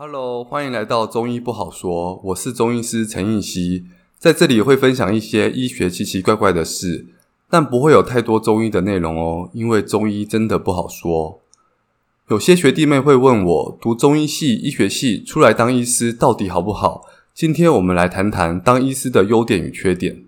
[0.00, 2.20] Hello，欢迎来到中医不好说。
[2.26, 3.86] 我是中医师陈映希，
[4.16, 7.06] 在这里会分享一些医学奇奇怪怪的事，
[7.50, 11.40] 但不会有太多中医的内容哦，因为中医真的不好说。
[12.28, 17.04] 有些学弟妹会问我，读中医系、医学系出来当医师到底好不好？
[17.34, 20.22] 今天我们来谈谈当医师的优点与缺点。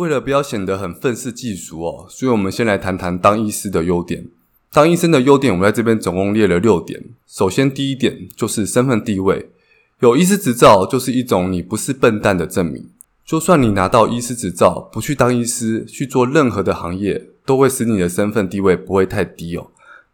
[0.00, 4.28] 为了不要显得很愤世嫉俗哦，所以我们先来谈谈当医师的优点。
[4.72, 7.04] 当医生的优点，我们在这边总共列了六点。
[7.26, 9.50] 首先，第一点就是身份地位，
[9.98, 12.88] 有医师执照就是一种你不是笨蛋的证明。
[13.26, 19.66] 就算你拿到医师执照，不去当医师，去做任何的行业，都会使你的身份地位不会太低哦。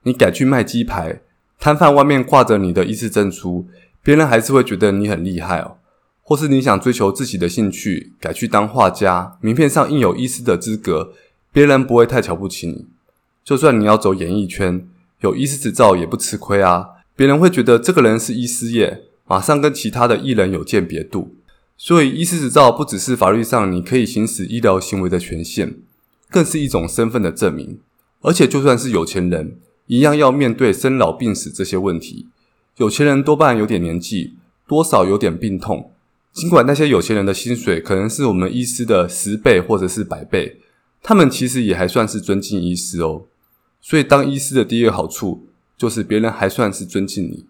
[0.03, 1.21] 你改去卖鸡排，
[1.61, 3.69] 摊贩外面挂着你的医师证书，
[4.03, 5.77] 别人还是会觉得你很厉害哦。
[6.29, 11.13] 或是你想追求自己的兴趣，改去当画家，名片上印有医师的资格，
[11.53, 12.87] 别人不会太瞧不起你。
[13.45, 14.89] 就算你要走演艺圈，
[15.21, 21.37] 有医师执照也不吃亏啊，别人会觉得这个人是医师业，马上跟其他的艺人有鉴别度。
[21.77, 25.77] 所以，医师执照不只是法律上你可以行使医疗行为的权限，
[26.29, 27.79] 更是一种身份的证明。
[28.23, 32.27] 而且，就算是有钱人，一样要面对生老病死这些问题。
[32.79, 34.35] 有钱人多半有点年纪，
[34.67, 35.93] 多少有点病痛。
[36.37, 40.61] 尽管那些有钱人的薪水可能是我们医师的十倍或者是百倍，
[41.03, 43.23] 他们其实也还算是尊敬医师哦。
[43.81, 45.47] 所以当医师的第一个好处
[45.79, 47.47] 就是别人还算是尊敬你。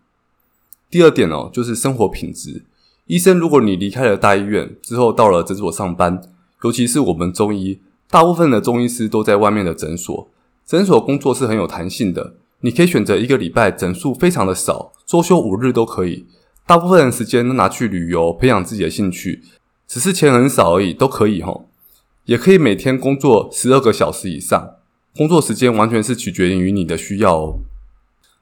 [0.88, 2.62] 第二点哦，就是生活品质。
[3.06, 6.22] 医生，如果你离开了大医院之后到了诊所上班，
[6.62, 10.30] 尤其是我们中医，大部分的中医师都在外面的诊所。
[10.64, 16.26] 诊所工作是很有弹性的，你可以选择一个礼拜诊数非常的少，周休五日都可以。
[16.66, 19.42] 大部分的时间都拿去旅游，培养自己的兴趣，
[19.86, 21.68] 只是钱很少而已，都可以吼。
[22.24, 24.70] 也可以每天工作十二个小时以上，
[25.16, 27.60] 工作时间完全是取决于你的需要哦。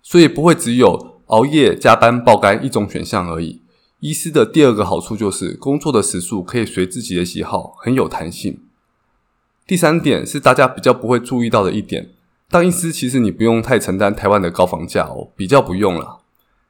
[0.03, 3.61] 所以不会只有熬夜、加班、爆肝一种选项而已。
[4.01, 8.59] 医师的第二个好处就是工作的时数可以随自己的喜好，很有弹性。
[9.67, 12.09] 第三点是大家比较不会注意到的一点，
[12.49, 16.21] 当医师其实你不用太承担台湾的高房价哦，比较不用啦。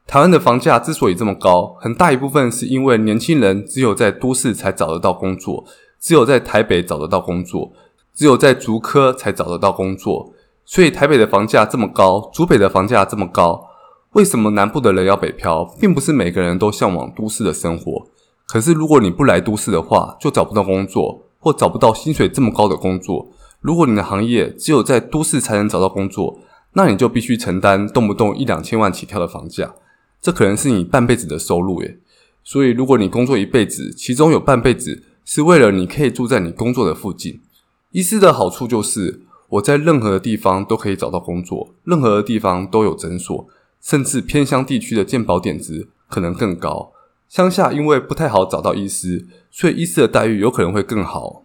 [0.07, 5.65] 台湾的房价之所以这么高，很大一部分是因为年轻人只有在都市才找得到工作，
[5.99, 7.73] 只有在台北找得到工作，
[8.15, 10.33] 只有在竹科才找得到工作。
[10.65, 13.67] 所以台北的房价这么高，竹北的房价这么高，
[14.13, 15.65] 为什么南部的人要北漂？
[15.81, 18.07] 并不是每个人都向往都市的生活。
[18.47, 23.27] 可是如果你不来都市的话，就找不到工作，或找不到薪水这么高的工作。
[23.61, 26.39] 如果你的行业只有在都市才能找到工作，
[26.75, 29.75] 那你就必须承担动不动一两千万起跳的房价。
[30.25, 31.99] 这可能是你半辈子的收入耶，
[32.43, 37.43] 所以如果你工作一辈子，其中有半辈子是为了你可以住在你工作的附近。
[37.91, 39.21] 医师的好处就是
[39.51, 43.47] 我在任何的地方都可以找到工作，任何的地方都有诊所，
[43.83, 46.93] 甚至偏乡地区的健保点值可能更高。
[47.29, 51.43] 乡下因为不太好找到医师，所以医师的待遇有可能会更好。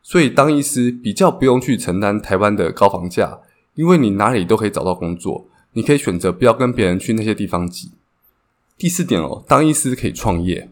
[0.00, 3.40] 所以当医师比较不用去承担台湾的高房价，
[3.74, 5.48] 因为你哪里都可以找到工作。
[5.72, 7.92] 你可以选择不要跟别人去那些地方挤。
[8.76, 10.70] 第四点哦，当医师可以创业。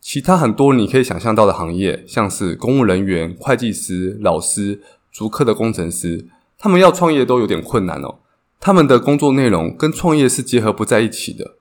[0.00, 8.18] 其他很多你可以想象到的行业，像是公务人员、会计师、老师、足科的工程师，他们要创业都有点困难哦。
[8.60, 11.56] 他们的工作内容跟创业是结合不在一起的。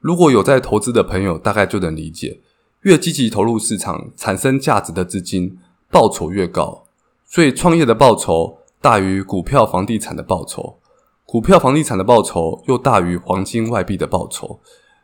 [0.00, 2.40] 如果有在投资的朋友，大概就能理解，
[2.82, 5.58] 越积极投入市场，产生价值的资金，
[5.90, 6.86] 报酬越高。
[7.26, 10.77] 所以创业的报酬大于股票、房地产的报酬。
[11.30, 14.60] 股票、房地产的报酬又大于黄金、外币的报酬，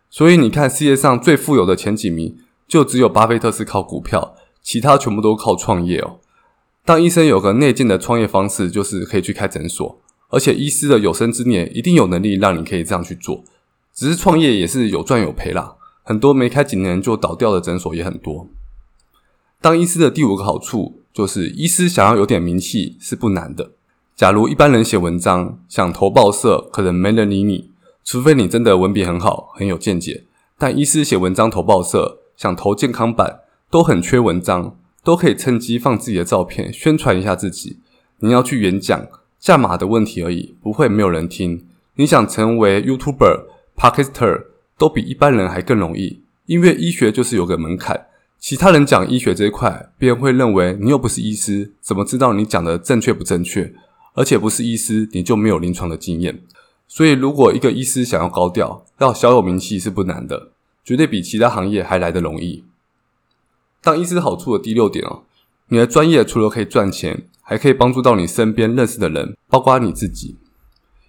[0.09, 6.21] 所以你看世界上最富有的前几名，就只有巴菲特是靠股票，其他全部都靠创业哦。
[6.83, 13.45] 当医生有个内建的创业方式，就是可以去开诊所，而且医师的有生之年一定有能力让你可以这样去做。
[13.93, 15.75] 只是创业也是有赚有赔啦，
[16.05, 18.49] 很多没开几年就倒掉的诊所也很多。
[19.61, 23.73] 当医师的第五个好处，就是医师想要有点名气是不难的。
[24.17, 27.73] 假如一般人写文章想投报社，可能没人理你，
[28.05, 30.23] 除非你真的文笔很好，很有见解。
[30.57, 37.79] 但医师写文章投报社，想投健康版，都很缺文章，都可以趁机放自己的照片，宣传一下自己。
[38.21, 39.09] 你要去演讲，
[39.41, 41.67] 价码的问题而已，不会没有人听。
[41.97, 43.47] 你想成为 YouTuber、
[43.77, 44.45] Podcaster，
[44.79, 48.07] 都比一般人还更容易，因为医学就是有个门槛。
[48.39, 53.75] 其他人讲医学这一块，别人会认为你又不是医师，怎么知道你讲的正确不正确？
[54.15, 56.43] 而且不是医师，你就没有临床的经验，
[56.89, 60.53] 所以，如果一个医师想要高调，要小有名气是不难的，
[60.85, 62.65] 绝对比其他行业还来得容易。
[63.83, 65.25] 当医师好处的第六点哦，
[65.69, 70.37] 你的专业除了可以赚钱，还可以帮助到你身边认识的人，包括你自己。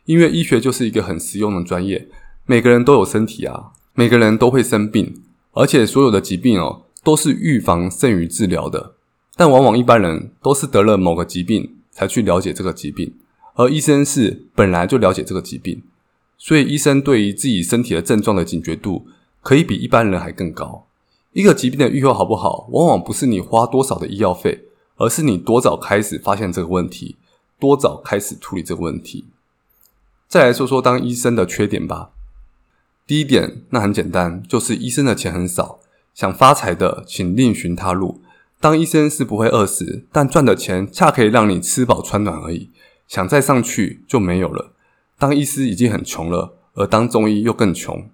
[0.05, 2.09] 因为医学就是一个很实用的专业，
[2.45, 5.21] 每个人都有身体啊，每个人都会生病，
[5.53, 8.95] 而且所有的疾病哦，都是预防胜于治疗的。
[9.35, 13.15] 但往往一般人都是得了某个疾病才去了解这个疾病。
[13.55, 15.81] 而医生是本来就了解这个疾病，
[16.37, 19.07] 所以医生对于自己身体的症状的警觉度
[19.41, 20.85] 可以比一般人还更高。
[21.31, 24.65] 一个疾病的预后好不好，往往不是你花多少的医药费，
[24.97, 27.15] 而是你多早开始发现这个问题，
[27.57, 29.23] 多早开始处理这个问题。
[30.27, 32.11] 再来说说当医生的缺点吧。
[33.07, 35.79] 第一点，那很简单，就是医生的钱很少，
[36.13, 38.19] 想发财的请另寻他路。
[38.65, 42.71] 当医生是不会饿死，但赚的钱恰可以让你吃饱穿暖而已。
[43.07, 44.71] 想再上去就没有了。
[45.19, 48.09] 当医师已经很穷了，而当中医又更穷，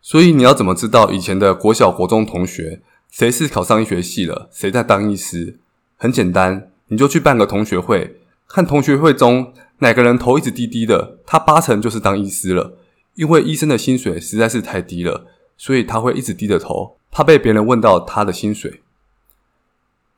[0.00, 2.80] 所以你要怎么知道以前的国小、国中同学
[3.10, 5.58] 谁是考上医学系了，谁在当医师？
[5.96, 12.78] 很简单，你就去办个同学会，看同学会中哪个人头一直低低的，他八成就是当医师了。
[13.16, 18.80] 因为医生的薪水实在是太低了，所以他会一直低着头，怕被别人问到他的薪水。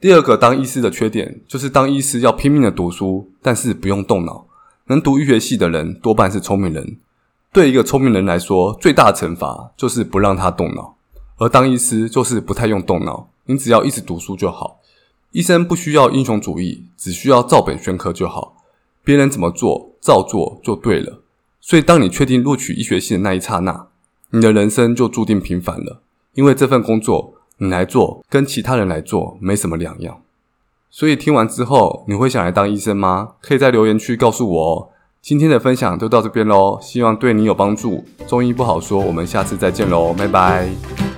[0.00, 4.46] 第二个当医师的缺点就是当医师要拼命的读书，但是不用动脑。
[4.86, 6.96] 能读医学系的人多半是聪明人。
[7.52, 10.96] 对一个聪明人来说，最大的惩罚就是不让他动脑。
[11.36, 14.80] 而当医师就是不太用动脑，你只要一直读书就好。
[15.32, 18.56] 医生不需要英雄主义，只需要照本宣科就好。
[19.04, 21.20] 别人怎么做，照做就对了。
[21.60, 23.88] 所以，当你确定录取医学系的那一刹那，
[24.30, 26.00] 你的人生就注定平凡了，
[26.32, 27.34] 因为这份工作。
[27.60, 30.20] 你来做，跟其他人来做没什么两样。
[30.90, 33.34] 所以听完之后，你会想来当医生吗？
[33.40, 34.88] 可以在留言区告诉我哦。
[35.22, 38.02] 今天的分享就到这边喽，希望对你有帮助。
[38.26, 41.09] 中医不好说，我们下次再见喽，拜拜。